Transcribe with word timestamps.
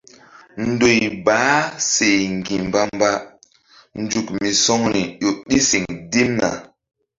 Ndoy 0.67 1.01
baah 1.25 1.63
seh 1.91 2.17
ŋgi̧ 2.37 2.57
mbambazuk 2.67 4.27
misɔŋri 4.39 5.01
ƴo 5.21 5.29
ɗi 5.47 5.57
siŋ 5.69 5.83
dimna. 6.11 6.49